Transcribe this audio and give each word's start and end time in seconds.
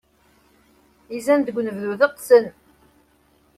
Izan 1.17 1.41
deg 1.43 1.55
unebdu 1.59 1.93
teqqsen. 2.01 2.45